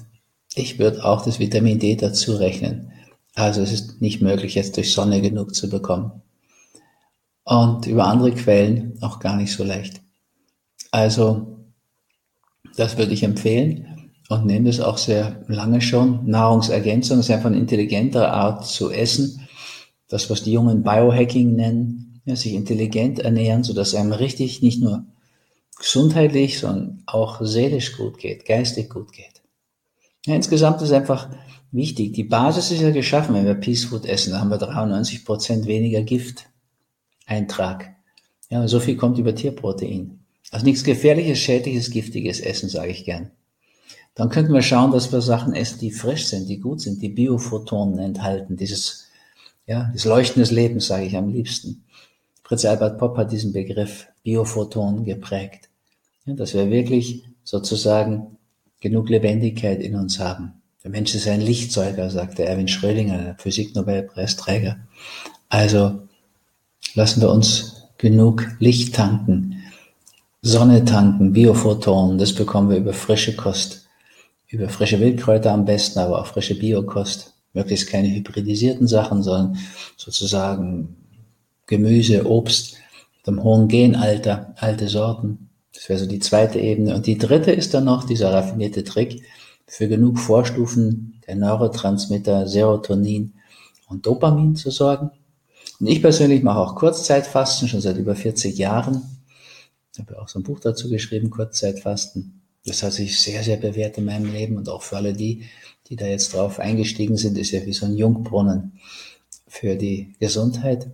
ich 0.54 0.78
würde 0.78 1.04
auch 1.04 1.24
das 1.24 1.38
Vitamin 1.38 1.78
D 1.78 1.96
dazu 1.96 2.36
rechnen. 2.36 2.92
Also 3.34 3.62
es 3.62 3.72
ist 3.72 4.00
nicht 4.00 4.22
möglich, 4.22 4.54
jetzt 4.54 4.76
durch 4.76 4.92
Sonne 4.92 5.20
genug 5.20 5.54
zu 5.54 5.68
bekommen. 5.68 6.22
Und 7.44 7.86
über 7.86 8.06
andere 8.06 8.32
Quellen 8.32 8.98
auch 9.00 9.18
gar 9.18 9.36
nicht 9.36 9.52
so 9.52 9.64
leicht. 9.64 10.00
Also 10.90 11.58
das 12.76 12.96
würde 12.96 13.12
ich 13.12 13.22
empfehlen 13.22 14.10
und 14.28 14.46
nehme 14.46 14.68
es 14.68 14.80
auch 14.80 14.98
sehr 14.98 15.42
lange 15.48 15.80
schon. 15.80 16.28
Nahrungsergänzung 16.28 17.20
ist 17.20 17.30
einfach 17.30 17.46
eine 17.46 17.58
intelligentere 17.58 18.30
Art 18.32 18.66
zu 18.66 18.90
essen. 18.90 19.48
Das, 20.08 20.30
was 20.30 20.42
die 20.42 20.52
Jungen 20.52 20.82
Biohacking 20.82 21.54
nennen, 21.54 22.13
ja, 22.24 22.36
sich 22.36 22.54
intelligent 22.54 23.18
ernähren, 23.18 23.64
sodass 23.64 23.94
einem 23.94 24.12
richtig 24.12 24.62
nicht 24.62 24.80
nur 24.80 25.04
gesundheitlich, 25.78 26.58
sondern 26.58 27.02
auch 27.06 27.40
seelisch 27.42 27.96
gut 27.96 28.18
geht, 28.18 28.46
geistig 28.46 28.90
gut 28.90 29.12
geht. 29.12 29.42
Ja, 30.26 30.34
insgesamt 30.34 30.80
ist 30.82 30.92
einfach 30.92 31.28
wichtig. 31.72 32.12
Die 32.14 32.24
Basis 32.24 32.70
ist 32.70 32.80
ja 32.80 32.90
geschaffen, 32.90 33.34
wenn 33.34 33.46
wir 33.46 33.54
Peace 33.54 33.84
Food 33.84 34.06
essen, 34.06 34.32
da 34.32 34.40
haben 34.40 34.50
wir 34.50 34.58
93 34.58 35.24
Prozent 35.24 35.66
weniger 35.66 36.02
Gifteintrag. 36.02 37.94
Ja, 38.48 38.66
so 38.68 38.80
viel 38.80 38.96
kommt 38.96 39.18
über 39.18 39.34
Tierprotein. 39.34 40.20
Also 40.50 40.64
nichts 40.64 40.84
gefährliches, 40.84 41.38
schädliches, 41.38 41.90
giftiges 41.90 42.40
Essen, 42.40 42.68
sage 42.68 42.90
ich 42.90 43.04
gern. 43.04 43.30
Dann 44.14 44.28
könnten 44.28 44.52
wir 44.52 44.62
schauen, 44.62 44.92
dass 44.92 45.10
wir 45.10 45.20
Sachen 45.20 45.54
essen, 45.54 45.80
die 45.80 45.90
frisch 45.90 46.26
sind, 46.26 46.48
die 46.48 46.60
gut 46.60 46.80
sind, 46.80 47.02
die 47.02 47.08
Biophotonen 47.08 47.98
enthalten, 47.98 48.56
dieses, 48.56 49.08
ja, 49.66 49.90
das 49.92 50.04
Leuchten 50.04 50.40
des 50.40 50.52
Lebens, 50.52 50.86
sage 50.86 51.06
ich 51.06 51.16
am 51.16 51.28
liebsten. 51.28 51.84
Fritz 52.44 52.66
Albert 52.66 52.98
Popp 52.98 53.16
hat 53.16 53.32
diesen 53.32 53.52
Begriff 53.52 54.06
Biophotonen 54.22 55.04
geprägt. 55.04 55.70
Ja, 56.26 56.34
dass 56.34 56.52
wir 56.52 56.70
wirklich 56.70 57.24
sozusagen 57.42 58.36
genug 58.80 59.08
Lebendigkeit 59.08 59.80
in 59.80 59.96
uns 59.96 60.18
haben. 60.18 60.52
Der 60.82 60.90
Mensch 60.90 61.14
ist 61.14 61.26
ein 61.26 61.40
Lichtzeuger, 61.40 62.10
sagte 62.10 62.44
Erwin 62.44 62.68
Schrödinger, 62.68 63.16
der 63.16 63.34
Physiknobelpreisträger. 63.36 64.76
Also 65.48 66.02
lassen 66.94 67.22
wir 67.22 67.30
uns 67.30 67.88
genug 67.96 68.46
Licht 68.58 68.94
tanken. 68.94 69.62
Sonne 70.42 70.84
tanken, 70.84 71.32
Biophotonen, 71.32 72.18
das 72.18 72.34
bekommen 72.34 72.68
wir 72.68 72.76
über 72.76 72.92
frische 72.92 73.34
Kost, 73.34 73.88
über 74.48 74.68
frische 74.68 75.00
Wildkräuter 75.00 75.50
am 75.50 75.64
besten, 75.64 75.98
aber 75.98 76.20
auch 76.20 76.26
frische 76.26 76.58
Biokost. 76.58 77.32
Möglichst 77.54 77.88
keine 77.88 78.08
hybridisierten 78.08 78.86
Sachen, 78.86 79.22
sondern 79.22 79.56
sozusagen 79.96 80.96
Gemüse, 81.66 82.26
Obst 82.26 82.76
einem 83.26 83.42
hohen 83.42 83.68
Genalter, 83.68 84.54
alte 84.56 84.88
Sorten. 84.88 85.50
Das 85.72 85.88
wäre 85.88 85.98
so 85.98 86.06
die 86.06 86.18
zweite 86.18 86.60
Ebene. 86.60 86.94
Und 86.94 87.06
die 87.06 87.18
dritte 87.18 87.52
ist 87.52 87.74
dann 87.74 87.84
noch 87.84 88.04
dieser 88.04 88.32
raffinierte 88.32 88.84
Trick, 88.84 89.22
für 89.66 89.88
genug 89.88 90.18
Vorstufen 90.18 91.20
der 91.26 91.36
Neurotransmitter 91.36 92.46
Serotonin 92.46 93.34
und 93.88 94.06
Dopamin 94.06 94.56
zu 94.56 94.70
sorgen. 94.70 95.10
Und 95.80 95.86
ich 95.86 96.02
persönlich 96.02 96.42
mache 96.42 96.58
auch 96.58 96.76
Kurzzeitfasten 96.76 97.68
schon 97.68 97.80
seit 97.80 97.96
über 97.96 98.14
40 98.14 98.56
Jahren. 98.58 99.02
Ich 99.92 100.00
habe 100.00 100.20
auch 100.20 100.28
so 100.28 100.38
ein 100.38 100.42
Buch 100.42 100.60
dazu 100.60 100.90
geschrieben, 100.90 101.30
Kurzzeitfasten. 101.30 102.42
Das 102.66 102.82
hat 102.82 102.92
sich 102.92 103.20
sehr, 103.20 103.42
sehr 103.42 103.56
bewährt 103.56 103.98
in 103.98 104.04
meinem 104.04 104.32
Leben 104.32 104.56
und 104.56 104.68
auch 104.68 104.82
für 104.82 104.96
alle 104.96 105.12
die, 105.12 105.44
die 105.88 105.96
da 105.96 106.06
jetzt 106.06 106.34
drauf 106.34 106.60
eingestiegen 106.60 107.16
sind, 107.16 107.36
ist 107.36 107.50
ja 107.50 107.64
wie 107.66 107.72
so 107.72 107.86
ein 107.86 107.96
Jungbrunnen 107.96 108.78
für 109.46 109.76
die 109.76 110.14
Gesundheit. 110.18 110.88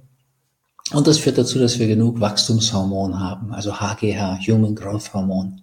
Und 0.92 1.06
das 1.06 1.18
führt 1.18 1.38
dazu, 1.38 1.58
dass 1.58 1.78
wir 1.78 1.86
genug 1.86 2.20
Wachstumshormon 2.20 3.18
haben, 3.20 3.52
also 3.52 3.80
HGH, 3.80 4.40
Human 4.46 4.74
Growth 4.74 5.14
Hormone. 5.14 5.62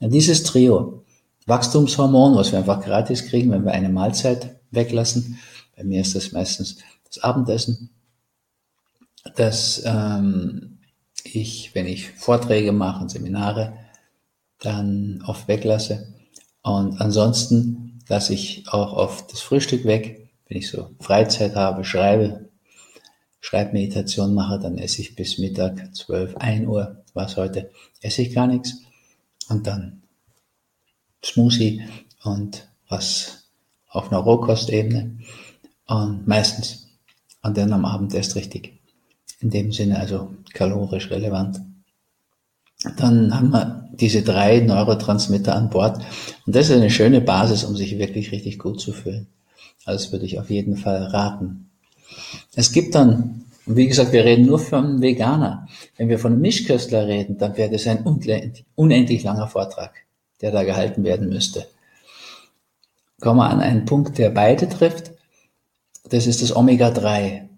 Ja, 0.00 0.08
dieses 0.08 0.42
Trio, 0.42 1.04
Wachstumshormon, 1.46 2.36
was 2.36 2.52
wir 2.52 2.58
einfach 2.58 2.82
gratis 2.82 3.26
kriegen, 3.26 3.50
wenn 3.50 3.64
wir 3.64 3.72
eine 3.72 3.88
Mahlzeit 3.88 4.56
weglassen, 4.70 5.38
bei 5.76 5.84
mir 5.84 6.00
ist 6.00 6.16
das 6.16 6.32
meistens 6.32 6.78
das 7.04 7.22
Abendessen, 7.22 7.90
dass 9.36 9.82
ähm, 9.84 10.78
ich, 11.24 11.74
wenn 11.74 11.86
ich 11.86 12.10
Vorträge 12.10 12.72
mache 12.72 13.02
und 13.02 13.10
Seminare, 13.10 13.74
dann 14.60 15.22
oft 15.26 15.46
weglasse. 15.46 16.14
Und 16.62 17.00
ansonsten 17.00 18.00
lasse 18.08 18.34
ich 18.34 18.64
auch 18.68 18.92
oft 18.92 19.32
das 19.32 19.40
Frühstück 19.40 19.84
weg, 19.84 20.28
wenn 20.48 20.58
ich 20.58 20.68
so 20.68 20.90
Freizeit 21.00 21.54
habe, 21.54 21.84
schreibe, 21.84 22.47
Schreibmeditation 23.40 24.34
mache, 24.34 24.58
dann 24.58 24.78
esse 24.78 25.00
ich 25.00 25.14
bis 25.14 25.38
Mittag, 25.38 25.94
12, 25.94 26.36
1 26.36 26.66
Uhr, 26.66 27.04
was 27.14 27.36
heute, 27.36 27.70
esse 28.00 28.22
ich 28.22 28.34
gar 28.34 28.46
nichts. 28.46 28.74
Und 29.48 29.66
dann 29.66 30.02
Smoothie 31.24 31.82
und 32.24 32.68
was 32.88 33.44
auf 33.88 34.10
einer 34.10 34.20
Rohkostebene. 34.20 35.18
Und 35.86 36.26
meistens. 36.26 36.88
Und 37.42 37.56
dann 37.56 37.72
am 37.72 37.84
Abend 37.84 38.14
erst 38.14 38.36
richtig. 38.36 38.78
In 39.40 39.50
dem 39.50 39.72
Sinne 39.72 39.98
also 39.98 40.34
kalorisch 40.52 41.10
relevant. 41.10 41.60
Dann 42.96 43.34
haben 43.34 43.50
wir 43.50 43.88
diese 43.92 44.22
drei 44.22 44.60
Neurotransmitter 44.60 45.54
an 45.54 45.70
Bord. 45.70 45.98
Und 46.46 46.54
das 46.54 46.68
ist 46.68 46.76
eine 46.76 46.90
schöne 46.90 47.20
Basis, 47.20 47.64
um 47.64 47.76
sich 47.76 47.98
wirklich 47.98 48.32
richtig 48.32 48.58
gut 48.58 48.80
zu 48.80 48.92
fühlen. 48.92 49.28
Also 49.84 50.04
das 50.04 50.12
würde 50.12 50.26
ich 50.26 50.38
auf 50.38 50.50
jeden 50.50 50.76
Fall 50.76 51.02
raten. 51.04 51.67
Es 52.54 52.72
gibt 52.72 52.94
dann, 52.94 53.44
wie 53.66 53.86
gesagt, 53.86 54.12
wir 54.12 54.24
reden 54.24 54.46
nur 54.46 54.58
von 54.58 55.00
Veganer. 55.00 55.68
Wenn 55.96 56.08
wir 56.08 56.18
von 56.18 56.32
einem 56.32 56.40
Mischköstler 56.40 57.06
reden, 57.06 57.38
dann 57.38 57.56
wäre 57.56 57.70
das 57.70 57.86
ein 57.86 58.04
unendlich 58.74 59.22
langer 59.22 59.48
Vortrag, 59.48 59.92
der 60.40 60.52
da 60.52 60.64
gehalten 60.64 61.04
werden 61.04 61.28
müsste. 61.28 61.66
Kommen 63.20 63.40
wir 63.40 63.50
an 63.50 63.60
einen 63.60 63.84
Punkt, 63.84 64.18
der 64.18 64.30
beide 64.30 64.68
trifft. 64.68 65.12
Das 66.08 66.26
ist 66.26 66.42
das 66.42 66.54
Omega-3. 66.54 67.48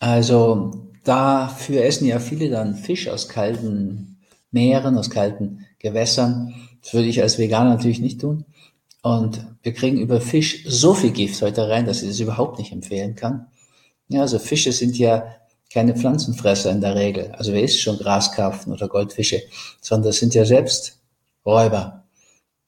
Also 0.00 0.90
dafür 1.04 1.84
essen 1.84 2.06
ja 2.06 2.18
viele 2.18 2.50
dann 2.50 2.74
Fisch 2.74 3.08
aus 3.08 3.28
kalten 3.28 4.18
Meeren, 4.50 4.98
aus 4.98 5.10
kalten 5.10 5.66
Gewässern. 5.78 6.54
Das 6.82 6.94
würde 6.94 7.08
ich 7.08 7.22
als 7.22 7.38
Veganer 7.38 7.70
natürlich 7.70 8.00
nicht 8.00 8.20
tun. 8.20 8.44
Und 9.02 9.46
wir 9.62 9.72
kriegen 9.72 9.98
über 9.98 10.20
Fisch 10.20 10.64
so 10.66 10.94
viel 10.94 11.12
Gift 11.12 11.40
heute 11.42 11.68
rein, 11.68 11.86
dass 11.86 12.02
ich 12.02 12.08
das 12.08 12.20
überhaupt 12.20 12.58
nicht 12.58 12.72
empfehlen 12.72 13.14
kann. 13.14 13.46
Ja, 14.08 14.22
also 14.22 14.38
Fische 14.38 14.72
sind 14.72 14.98
ja 14.98 15.36
keine 15.72 15.94
Pflanzenfresser 15.94 16.70
in 16.70 16.80
der 16.80 16.94
Regel. 16.94 17.32
Also 17.32 17.52
wer 17.52 17.62
isst 17.62 17.80
schon 17.80 17.98
Graskarpfen 17.98 18.72
oder 18.72 18.88
Goldfische, 18.88 19.42
sondern 19.80 20.08
das 20.08 20.18
sind 20.18 20.34
ja 20.34 20.44
selbst 20.44 20.98
Räuber. 21.44 22.04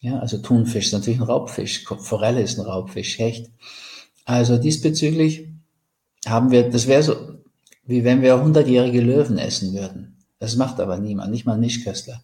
Ja, 0.00 0.18
also 0.18 0.38
Thunfisch 0.38 0.86
ist 0.86 0.92
natürlich 0.92 1.20
ein 1.20 1.26
Raubfisch, 1.26 1.84
Forelle 1.84 2.42
ist 2.42 2.58
ein 2.58 2.64
Raubfisch, 2.64 3.18
Hecht. 3.18 3.50
Also 4.24 4.56
diesbezüglich 4.56 5.48
haben 6.26 6.50
wir, 6.50 6.70
das 6.70 6.86
wäre 6.86 7.02
so, 7.02 7.16
wie 7.84 8.04
wenn 8.04 8.22
wir 8.22 8.40
hundertjährige 8.40 9.00
Löwen 9.00 9.38
essen 9.38 9.74
würden. 9.74 10.16
Das 10.38 10.56
macht 10.56 10.80
aber 10.80 10.98
niemand, 10.98 11.30
nicht 11.30 11.44
mal 11.44 11.54
ein 11.54 11.60
Mischköstler. 11.60 12.22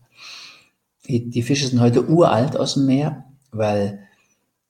Die, 1.07 1.29
die 1.29 1.43
Fische 1.43 1.69
sind 1.69 1.81
heute 1.81 2.09
uralt 2.09 2.57
aus 2.57 2.75
dem 2.75 2.87
Meer, 2.87 3.26
weil 3.53 4.07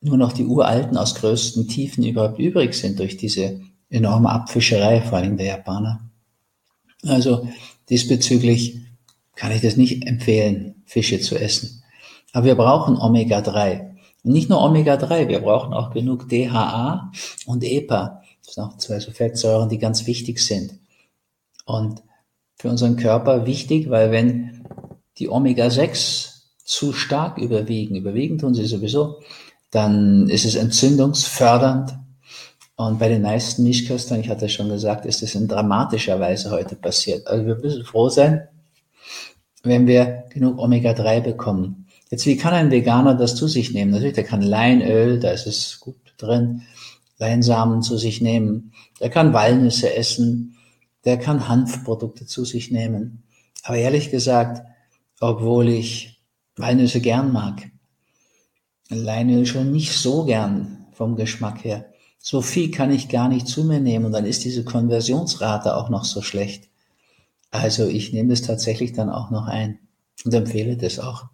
nur 0.01 0.17
noch 0.17 0.33
die 0.33 0.45
Uralten 0.45 0.97
aus 0.97 1.15
größten 1.15 1.69
Tiefen 1.69 2.05
überhaupt 2.05 2.39
übrig 2.39 2.75
sind 2.75 2.99
durch 2.99 3.17
diese 3.17 3.61
enorme 3.91 4.31
Abfischerei, 4.31 5.01
vor 5.03 5.19
allem 5.19 5.37
der 5.37 5.47
Japaner. 5.47 6.01
Also 7.07 7.49
diesbezüglich 7.89 8.81
kann 9.35 9.53
ich 9.53 9.61
das 9.61 9.77
nicht 9.77 10.07
empfehlen, 10.07 10.83
Fische 10.87 11.21
zu 11.21 11.37
essen. 11.37 11.83
Aber 12.33 12.47
wir 12.47 12.55
brauchen 12.55 12.97
Omega-3. 12.97 13.97
Und 14.25 14.33
nicht 14.33 14.49
nur 14.49 14.63
Omega-3, 14.63 15.29
wir 15.29 15.41
brauchen 15.41 15.73
auch 15.73 15.93
genug 15.93 16.29
DHA 16.29 17.13
und 17.47 17.63
EPA. 17.65 18.23
Das 18.45 18.55
sind 18.55 18.65
auch 18.65 18.77
zwei 18.79 19.01
so 19.01 19.11
Fettsäuren, 19.11 19.69
die 19.69 19.79
ganz 19.79 20.07
wichtig 20.07 20.41
sind. 20.41 20.79
Und 21.65 22.03
für 22.57 22.71
unseren 22.71 22.97
Körper 22.97 23.47
wichtig, 23.47 23.91
weil 23.91 24.11
wenn 24.11 24.65
die 25.19 25.29
Omega-6 25.29 26.36
zu 26.67 26.93
stark 26.93 27.39
überwiegen, 27.39 27.95
überwiegen 27.95 28.39
tun 28.39 28.53
sie 28.53 28.67
sowieso, 28.67 29.21
dann 29.71 30.29
ist 30.29 30.45
es 30.45 30.57
entzündungsfördernd. 30.57 31.97
Und 32.75 32.99
bei 32.99 33.09
den 33.09 33.23
meisten 33.23 33.63
Mischköstern, 33.63 34.21
ich 34.21 34.29
hatte 34.29 34.49
schon 34.49 34.69
gesagt, 34.69 35.07
ist 35.07 35.23
es 35.23 35.35
in 35.35 35.49
dramatischer 35.49 36.21
Weise 36.21 36.51
heute 36.51 36.75
passiert. 36.75 37.27
Also 37.27 37.47
wir 37.47 37.57
müssen 37.57 37.85
froh 37.85 38.11
sein, 38.11 38.49
wenn 39.63 39.87
wir 39.87 40.25
genug 40.29 40.59
Omega-3 40.59 41.21
bekommen. 41.21 41.87
Jetzt, 42.11 42.27
wie 42.27 42.37
kann 42.37 42.53
ein 42.53 42.71
Veganer 42.71 43.15
das 43.15 43.35
zu 43.37 43.49
sich 43.49 43.73
nehmen? 43.73 43.93
Natürlich, 43.93 44.15
der 44.15 44.25
kann 44.25 44.43
Leinöl, 44.43 45.19
da 45.19 45.31
ist 45.31 45.47
es 45.47 45.81
gut 45.81 45.97
drin, 46.19 46.63
Leinsamen 47.19 47.83
zu 47.83 47.97
sich 47.97 48.21
nehmen. 48.21 48.73
Der 49.01 49.11
kann 49.11 49.33
Walnüsse 49.33 49.95
essen. 49.95 50.57
Der 51.05 51.19
kann 51.19 51.49
Hanfprodukte 51.49 52.27
zu 52.27 52.45
sich 52.45 52.71
nehmen. 52.71 53.23
Aber 53.63 53.77
ehrlich 53.77 54.11
gesagt, 54.11 54.67
obwohl 55.21 55.69
ich 55.69 56.16
Walnüsse 56.57 57.01
gern 57.01 57.33
mag. 57.33 57.71
Leinöl 58.89 59.47
schon 59.47 59.73
nicht 59.73 59.93
so 59.93 60.25
gern 60.25 60.87
vom 60.93 61.17
Geschmack 61.17 61.65
her. 61.65 61.87
So 62.19 62.41
viel 62.41 62.71
kann 62.71 62.91
ich 62.91 63.09
gar 63.09 63.29
nicht 63.29 63.47
zu 63.47 63.65
mir 63.65 63.81
nehmen 63.81 64.07
und 64.07 64.13
dann 64.13 64.27
ist 64.27 64.45
diese 64.45 64.65
Konversionsrate 64.65 65.77
auch 65.77 65.91
noch 65.91 66.05
so 66.05 66.23
schlecht. 66.23 66.69
Also 67.51 67.87
ich 67.87 68.13
nehme 68.13 68.31
das 68.31 68.43
tatsächlich 68.43 68.93
dann 68.93 69.11
auch 69.11 69.31
noch 69.31 69.47
ein 69.47 69.79
und 70.25 70.35
empfehle 70.35 70.77
das 70.77 70.99
auch. 70.99 71.27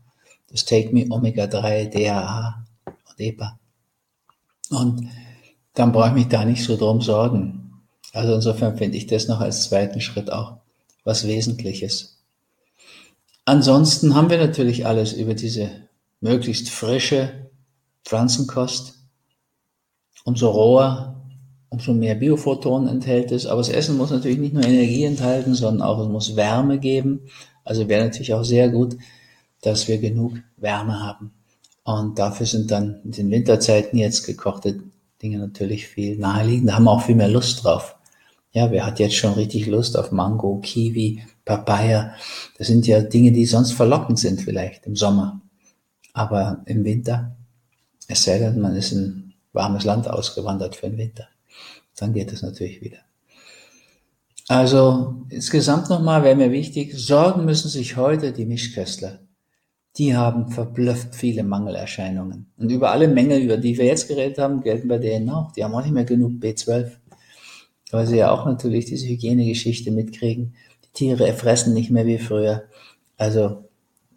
Das 0.51 0.65
Take 0.65 0.93
Me 0.93 1.07
Omega 1.09 1.47
3, 1.47 1.87
DHA 1.87 2.65
und 2.85 3.21
EPA. 3.21 3.59
Und 4.71 5.09
dann 5.75 5.93
brauche 5.93 6.09
ich 6.09 6.15
mich 6.15 6.29
da 6.29 6.45
nicht 6.45 6.65
so 6.65 6.77
drum 6.77 7.01
sorgen. 7.01 7.83
Also 8.13 8.35
insofern 8.35 8.77
finde 8.77 8.99
ich 8.99 9.07
das 9.07 9.29
noch 9.29 9.41
als 9.41 9.65
zweiten 9.65 10.01
Schritt 10.01 10.31
auch 10.31 10.59
was 11.05 11.27
Wesentliches. 11.27 12.12
Ansonsten 13.45 14.15
haben 14.15 14.31
wir 14.31 14.39
natürlich 14.39 14.87
alles 14.87 15.13
über 15.13 15.35
diese 15.35 15.71
möglichst 16.21 16.71
frische 16.71 17.51
Pflanzenkost. 18.05 18.95
Umso 20.25 20.51
roher, 20.51 21.23
umso 21.69 21.93
mehr 21.93 22.15
Biophotonen 22.15 22.89
enthält 22.89 23.33
es. 23.33 23.47
Aber 23.47 23.61
das 23.61 23.69
Essen 23.69 23.97
muss 23.97 24.11
natürlich 24.11 24.39
nicht 24.39 24.55
nur 24.55 24.65
Energie 24.65 25.05
enthalten, 25.05 25.55
sondern 25.55 25.87
auch 25.87 25.99
es 26.01 26.09
muss 26.09 26.37
Wärme 26.37 26.79
geben. 26.79 27.23
Also 27.65 27.89
wäre 27.89 28.05
natürlich 28.05 28.35
auch 28.35 28.45
sehr 28.45 28.69
gut, 28.69 28.97
dass 29.63 29.89
wir 29.89 29.99
genug 29.99 30.35
Wärme 30.57 31.01
haben. 31.01 31.33
Und 31.85 32.19
dafür 32.19 32.47
sind 32.47 32.71
dann 32.71 33.01
in 33.05 33.11
den 33.11 33.31
Winterzeiten 33.31 33.99
jetzt 33.99 34.25
gekochte 34.25 34.83
Dinge 35.21 35.39
natürlich 35.39 35.89
viel 35.89 36.17
naheliegend. 36.17 36.69
Da 36.69 36.75
haben 36.75 36.85
wir 36.85 36.93
auch 36.93 37.03
viel 37.03 37.17
mehr 37.17 37.29
Lust 37.29 37.65
drauf. 37.65 37.97
Ja, 38.53 38.71
wer 38.71 38.85
hat 38.85 38.99
jetzt 38.99 39.15
schon 39.15 39.33
richtig 39.33 39.67
Lust 39.67 39.97
auf 39.97 40.13
Mango, 40.13 40.59
Kiwi, 40.63 41.23
Papaya? 41.45 42.15
Das 42.59 42.67
sind 42.67 42.87
ja 42.87 43.01
Dinge, 43.01 43.33
die 43.33 43.47
sonst 43.47 43.73
verlockend 43.73 44.19
sind 44.19 44.43
vielleicht 44.43 44.87
im 44.87 44.95
Sommer. 44.95 45.41
Aber 46.13 46.63
im 46.67 46.85
Winter, 46.85 47.35
es 48.09 48.25
sei 48.25 48.39
denn, 48.39 48.61
man 48.61 48.77
ist 48.77 48.93
in 48.93 49.33
warmes 49.55 49.85
Land 49.85 50.07
ausgewandert 50.09 50.77
für 50.77 50.91
den 50.91 50.99
Winter, 50.99 51.29
dann 51.97 52.13
geht 52.13 52.31
es 52.31 52.43
natürlich 52.43 52.83
wieder. 52.83 52.99
Also 54.49 55.15
insgesamt 55.31 55.89
nochmal 55.89 56.23
wäre 56.23 56.37
mir 56.37 56.53
wichtig, 56.53 56.93
sorgen 56.95 57.47
müssen 57.47 57.71
sich 57.71 57.97
heute 57.97 58.33
die 58.33 58.45
Mischköstler. 58.45 59.21
Die 59.97 60.15
haben 60.15 60.51
verblüfft 60.51 61.15
viele 61.15 61.43
Mangelerscheinungen. 61.43 62.53
Und 62.59 62.71
über 62.71 62.91
alle 62.91 63.09
Mängel, 63.09 63.41
über 63.41 63.57
die 63.57 63.79
wir 63.79 63.87
jetzt 63.87 64.09
geredet 64.09 64.39
haben, 64.39 64.63
gelten 64.63 64.89
bei 64.89 64.99
denen 64.99 65.31
auch. 65.31 65.53
Die 65.53 65.65
haben 65.65 65.75
auch 65.75 65.83
nicht 65.83 65.93
mehr 65.93 66.05
genug 66.05 66.33
B12 66.33 66.93
weil 67.93 68.07
sie 68.07 68.17
ja 68.17 68.33
auch 68.33 68.47
natürlich 68.47 68.87
diese 68.87 69.07
Hygienegeschichte 69.07 69.93
mitkriegen. 69.93 70.55
Die 70.85 70.93
Tiere 70.93 71.33
fressen 71.35 71.75
nicht 71.75 71.91
mehr 71.91 72.07
wie 72.07 72.19
früher. 72.19 72.65
Also 73.17 73.65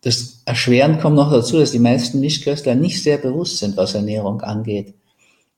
das 0.02 0.42
erschwerend 0.46 1.02
kommt 1.02 1.16
noch 1.16 1.32
dazu, 1.32 1.60
dass 1.60 1.72
die 1.72 1.80
meisten 1.80 2.20
Mischköstler 2.20 2.76
nicht 2.76 3.04
sehr 3.04 3.18
bewusst 3.18 3.58
sind, 3.58 3.76
was 3.76 3.94
Ernährung 3.94 4.42
angeht. 4.42 4.94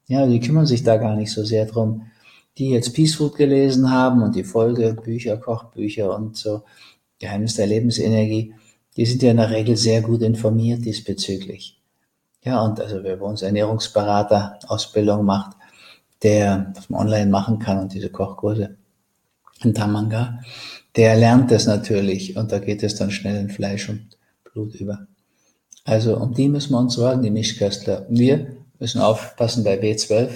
Ja, 0.08 0.26
die 0.26 0.40
kümmern 0.40 0.66
sich 0.66 0.84
da 0.84 0.98
gar 0.98 1.16
nicht 1.16 1.32
so 1.32 1.44
sehr 1.44 1.66
drum. 1.66 2.08
Die 2.58 2.70
jetzt 2.70 2.96
Peace 2.96 3.16
Food 3.16 3.36
gelesen 3.36 3.92
haben 3.92 4.24
und 4.24 4.36
die 4.36 4.44
Folgebücher, 4.44 5.38
Kochbücher 5.38 6.16
und 6.16 6.38
so, 6.38 6.64
Geheimnis 7.20 7.56
der 7.56 7.68
Lebensenergie, 7.68 8.54
die 8.96 9.06
sind 9.06 9.22
ja 9.22 9.32
in 9.32 9.38
der 9.38 9.52
Regel 9.52 9.76
sehr 9.76 10.02
gut 10.02 10.22
informiert 10.22 10.84
diesbezüglich. 10.86 11.80
Ja, 12.44 12.64
und 12.64 12.80
also 12.80 13.04
wer 13.04 13.18
bei 13.18 13.26
uns 13.26 13.42
Ernährungsberater 13.42 14.60
Ausbildung 14.68 15.26
macht, 15.26 15.57
der, 16.24 16.72
was 16.76 16.90
man 16.90 17.02
online 17.02 17.30
machen 17.30 17.60
kann 17.60 17.80
und 17.80 17.94
diese 17.94 18.10
Kochkurse 18.10 18.78
in 19.64 19.74
Tamanga, 19.74 20.40
der 20.96 21.16
lernt 21.16 21.52
das 21.52 21.68
natürlich 21.68 22.36
und 22.38 22.52
da 22.52 22.60
geht 22.60 22.84
es 22.84 22.96
dann 22.96 23.12
schnell 23.12 23.40
in 23.40 23.50
Fleisch 23.50 23.90
und 23.90 24.18
Blut 24.44 24.76
über. 24.76 25.08
Also 25.84 26.18
um 26.18 26.34
die 26.34 26.50
müssen 26.50 26.74
wir 26.74 26.80
uns 26.80 26.96
sorgen, 26.96 27.22
die 27.22 27.32
Mischköstler. 27.32 28.06
Wir 28.10 28.58
müssen 28.80 29.02
aufpassen 29.02 29.64
bei 29.64 29.80
B12. 29.80 30.30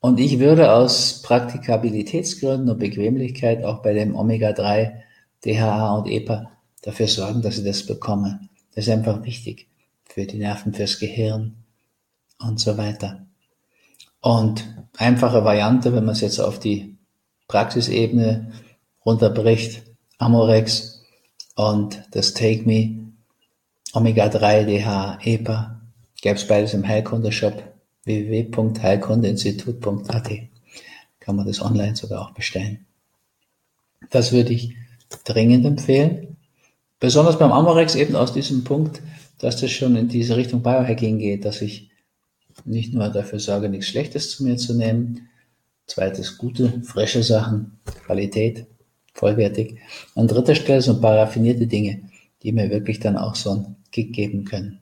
Und 0.00 0.20
ich 0.20 0.38
würde 0.38 0.72
aus 0.72 1.22
Praktikabilitätsgründen 1.22 2.68
und 2.68 2.78
Bequemlichkeit 2.78 3.64
auch 3.64 3.82
bei 3.82 3.94
dem 3.94 4.14
Omega-3, 4.14 5.00
DHA 5.44 5.96
und 5.96 6.08
EPA 6.08 6.50
dafür 6.82 7.06
sorgen, 7.06 7.40
dass 7.40 7.56
sie 7.56 7.64
das 7.64 7.86
bekommen. 7.86 8.50
Das 8.74 8.86
ist 8.86 8.92
einfach 8.92 9.22
wichtig 9.24 9.68
für 10.04 10.26
die 10.26 10.38
Nerven, 10.38 10.74
fürs 10.74 10.98
Gehirn 10.98 11.54
und 12.38 12.60
so 12.60 12.76
weiter. 12.76 13.26
Und 14.24 14.64
einfache 14.96 15.44
Variante, 15.44 15.92
wenn 15.92 16.06
man 16.06 16.14
es 16.14 16.22
jetzt 16.22 16.40
auf 16.40 16.58
die 16.58 16.96
Praxisebene 17.46 18.52
runterbricht, 19.04 19.82
Amorex 20.16 21.02
und 21.56 22.02
das 22.12 22.32
Take 22.32 22.62
Me, 22.64 23.12
Omega-3, 23.92 24.64
DHA, 24.64 25.18
EPA, 25.22 25.82
gäbe 26.22 26.36
es 26.36 26.46
beides 26.46 26.72
im 26.72 26.88
Heilkunde-Shop 26.88 27.64
www.heilkundeinstitut.at. 28.04 30.30
Kann 31.20 31.36
man 31.36 31.46
das 31.46 31.60
online 31.60 31.94
sogar 31.94 32.22
auch 32.22 32.30
bestellen. 32.30 32.86
Das 34.08 34.32
würde 34.32 34.54
ich 34.54 34.74
dringend 35.24 35.66
empfehlen. 35.66 36.38
Besonders 36.98 37.38
beim 37.38 37.52
Amorex 37.52 37.94
eben 37.94 38.16
aus 38.16 38.32
diesem 38.32 38.64
Punkt, 38.64 39.02
dass 39.36 39.60
das 39.60 39.70
schon 39.70 39.96
in 39.96 40.08
diese 40.08 40.38
Richtung 40.38 40.62
Biohacking 40.62 41.18
geht, 41.18 41.44
dass 41.44 41.60
ich 41.60 41.90
nicht 42.64 42.94
nur 42.94 43.08
dafür 43.08 43.38
sorge, 43.38 43.68
nichts 43.68 43.88
Schlechtes 43.88 44.30
zu 44.30 44.44
mir 44.44 44.56
zu 44.56 44.74
nehmen. 44.74 45.28
Zweites, 45.86 46.38
gute, 46.38 46.82
frische 46.82 47.22
Sachen, 47.22 47.78
Qualität, 48.06 48.66
vollwertig. 49.12 49.78
An 50.14 50.28
dritter 50.28 50.54
Stelle 50.54 50.82
so 50.82 50.94
ein 50.94 51.00
paar 51.00 51.16
raffinierte 51.16 51.66
Dinge, 51.66 52.08
die 52.42 52.52
mir 52.52 52.70
wirklich 52.70 53.00
dann 53.00 53.16
auch 53.16 53.34
so 53.34 53.50
einen 53.50 53.76
Kick 53.92 54.12
geben 54.12 54.44
können. 54.44 54.80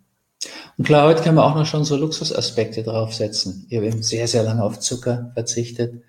Und 0.79 0.85
klar, 0.85 1.09
heute 1.09 1.23
können 1.23 1.37
wir 1.37 1.45
auch 1.45 1.55
noch 1.55 1.67
schon 1.67 1.85
so 1.85 1.97
Luxusaspekte 1.97 2.83
draufsetzen. 2.83 3.67
Ich 3.69 3.77
habe 3.77 3.87
eben 3.87 4.03
sehr, 4.03 4.27
sehr 4.27 4.43
lange 4.43 4.63
auf 4.63 4.81
Zucker 4.81 5.31
verzichtet. 5.35 6.03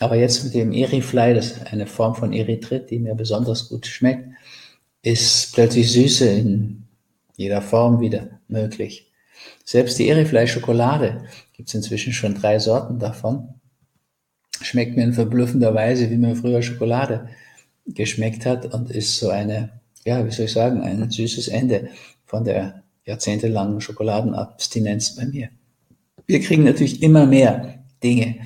Aber 0.00 0.16
jetzt 0.16 0.42
mit 0.44 0.54
dem 0.54 0.72
Erifly, 0.72 1.34
das 1.34 1.52
ist 1.52 1.72
eine 1.72 1.86
Form 1.86 2.14
von 2.14 2.32
Erythrit, 2.32 2.90
die 2.90 2.98
mir 2.98 3.14
besonders 3.14 3.68
gut 3.68 3.86
schmeckt, 3.86 4.28
ist 5.02 5.54
plötzlich 5.54 5.92
Süße 5.92 6.28
in 6.28 6.84
jeder 7.36 7.62
Form 7.62 8.00
wieder 8.00 8.40
möglich. 8.48 9.11
Selbst 9.64 9.98
die 9.98 10.08
Erifly-Schokolade 10.08 11.24
gibt 11.52 11.68
es 11.68 11.74
inzwischen 11.74 12.12
schon 12.12 12.34
drei 12.34 12.58
Sorten 12.58 12.98
davon. 12.98 13.54
Schmeckt 14.60 14.96
mir 14.96 15.04
in 15.04 15.12
verblüffender 15.12 15.74
Weise, 15.74 16.10
wie 16.10 16.16
mir 16.16 16.36
früher 16.36 16.62
Schokolade 16.62 17.28
geschmeckt 17.86 18.46
hat 18.46 18.72
und 18.72 18.90
ist 18.90 19.18
so 19.18 19.30
eine, 19.30 19.80
ja, 20.04 20.24
wie 20.24 20.30
soll 20.30 20.46
ich 20.46 20.52
sagen, 20.52 20.82
ein 20.82 21.10
süßes 21.10 21.48
Ende 21.48 21.88
von 22.26 22.44
der 22.44 22.82
jahrzehntelangen 23.04 23.80
Schokoladenabstinenz 23.80 25.16
bei 25.16 25.26
mir. 25.26 25.48
Wir 26.26 26.40
kriegen 26.40 26.64
natürlich 26.64 27.02
immer 27.02 27.26
mehr 27.26 27.82
Dinge, 28.02 28.36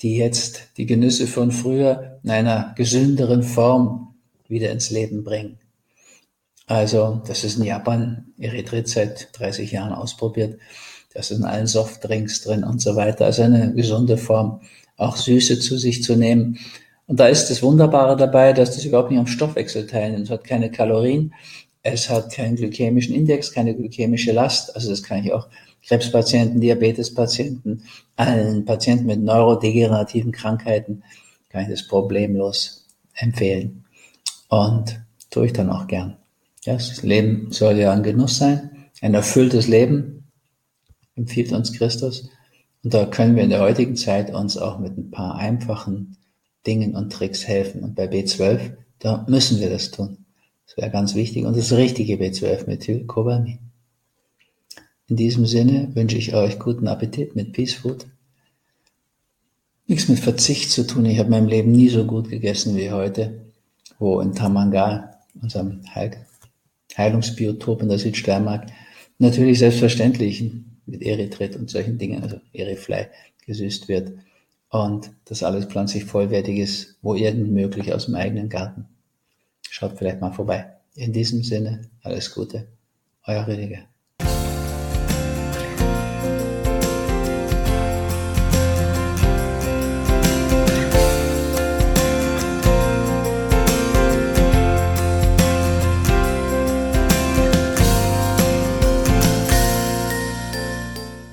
die 0.00 0.16
jetzt 0.16 0.68
die 0.76 0.86
Genüsse 0.86 1.26
von 1.26 1.50
früher 1.50 2.20
in 2.22 2.30
einer 2.30 2.74
gesünderen 2.76 3.42
Form 3.42 4.14
wieder 4.46 4.70
ins 4.70 4.90
Leben 4.90 5.24
bringen. 5.24 5.58
Also, 6.68 7.22
das 7.26 7.44
ist 7.44 7.56
in 7.56 7.64
Japan 7.64 8.26
Erythrit 8.38 8.88
seit 8.88 9.30
30 9.32 9.72
Jahren 9.72 9.92
ausprobiert. 9.92 10.60
Das 11.14 11.30
ist 11.30 11.38
in 11.38 11.44
allen 11.44 11.66
Softdrinks 11.66 12.42
drin 12.42 12.62
und 12.62 12.80
so 12.80 12.94
weiter. 12.94 13.24
Also 13.24 13.42
eine 13.42 13.72
gesunde 13.74 14.18
Form, 14.18 14.60
auch 14.98 15.16
Süße 15.16 15.58
zu 15.60 15.78
sich 15.78 16.02
zu 16.02 16.14
nehmen. 16.14 16.58
Und 17.06 17.18
da 17.18 17.28
ist 17.28 17.48
das 17.48 17.62
Wunderbare 17.62 18.16
dabei, 18.16 18.52
dass 18.52 18.74
das 18.74 18.84
überhaupt 18.84 19.10
nicht 19.10 19.18
am 19.18 19.26
Stoffwechsel 19.26 19.86
teilnimmt. 19.86 20.24
Es 20.24 20.30
hat 20.30 20.44
keine 20.44 20.70
Kalorien, 20.70 21.32
es 21.82 22.10
hat 22.10 22.32
keinen 22.32 22.56
glykämischen 22.56 23.14
Index, 23.14 23.50
keine 23.50 23.74
glykämische 23.74 24.32
Last. 24.32 24.76
Also 24.76 24.90
das 24.90 25.02
kann 25.02 25.24
ich 25.24 25.32
auch 25.32 25.48
Krebspatienten, 25.86 26.60
Diabetespatienten, 26.60 27.82
allen 28.16 28.66
Patienten 28.66 29.06
mit 29.06 29.22
neurodegenerativen 29.22 30.32
Krankheiten 30.32 31.02
kann 31.48 31.62
ich 31.62 31.70
das 31.70 31.88
problemlos 31.88 32.84
empfehlen. 33.14 33.84
Und 34.48 35.00
tue 35.30 35.46
ich 35.46 35.54
dann 35.54 35.70
auch 35.70 35.86
gern. 35.86 36.18
Das 36.68 37.02
Leben 37.02 37.50
soll 37.50 37.78
ja 37.78 37.92
ein 37.92 38.02
Genuss 38.02 38.36
sein, 38.36 38.90
ein 39.00 39.14
erfülltes 39.14 39.68
Leben, 39.68 40.28
empfiehlt 41.14 41.50
uns 41.52 41.72
Christus. 41.72 42.28
Und 42.84 42.92
da 42.92 43.06
können 43.06 43.36
wir 43.36 43.42
in 43.42 43.48
der 43.48 43.62
heutigen 43.62 43.96
Zeit 43.96 44.34
uns 44.34 44.58
auch 44.58 44.78
mit 44.78 44.98
ein 44.98 45.10
paar 45.10 45.36
einfachen 45.36 46.18
Dingen 46.66 46.94
und 46.94 47.10
Tricks 47.10 47.48
helfen. 47.48 47.82
Und 47.82 47.94
bei 47.94 48.04
B12, 48.04 48.72
da 48.98 49.24
müssen 49.28 49.60
wir 49.60 49.70
das 49.70 49.92
tun. 49.92 50.26
Das 50.66 50.76
wäre 50.76 50.90
ganz 50.90 51.14
wichtig. 51.14 51.46
Und 51.46 51.56
das 51.56 51.72
richtige 51.72 52.16
B12-Methylcobalamin. 52.16 53.60
In 55.06 55.16
diesem 55.16 55.46
Sinne 55.46 55.94
wünsche 55.94 56.18
ich 56.18 56.34
euch 56.34 56.58
guten 56.58 56.86
Appetit 56.86 57.34
mit 57.34 57.54
Peace 57.54 57.72
Food. 57.72 58.06
Nichts 59.86 60.06
mit 60.08 60.18
Verzicht 60.18 60.70
zu 60.70 60.86
tun. 60.86 61.06
Ich 61.06 61.18
habe 61.18 61.28
in 61.28 61.30
meinem 61.30 61.48
Leben 61.48 61.72
nie 61.72 61.88
so 61.88 62.04
gut 62.04 62.28
gegessen 62.28 62.76
wie 62.76 62.90
heute, 62.90 63.40
wo 63.98 64.20
in 64.20 64.34
Tamangal, 64.34 65.14
unserem 65.40 65.80
Heil 65.94 66.27
Heilungsbiotop 66.98 67.80
in 67.82 67.88
der 67.88 67.98
Südsteiermark, 67.98 68.66
natürlich 69.18 69.60
selbstverständlich 69.60 70.44
mit 70.86 71.02
Erythrit 71.02 71.56
und 71.56 71.70
solchen 71.70 71.96
Dingen, 71.96 72.22
also 72.22 72.40
Erifly, 72.52 73.06
gesüßt 73.46 73.88
wird. 73.88 74.12
Und 74.70 75.10
das 75.24 75.42
alles 75.42 75.64
pflanzlich 75.64 76.04
vollwertig 76.04 76.58
ist, 76.58 76.96
wo 77.00 77.14
irgend 77.14 77.52
möglich 77.52 77.94
aus 77.94 78.06
dem 78.06 78.16
eigenen 78.16 78.48
Garten. 78.48 78.86
Schaut 79.70 79.96
vielleicht 79.96 80.20
mal 80.20 80.32
vorbei. 80.32 80.72
In 80.94 81.12
diesem 81.12 81.42
Sinne, 81.42 81.82
alles 82.02 82.34
Gute. 82.34 82.66
Euer 83.24 83.46
Rüdiger. 83.46 83.84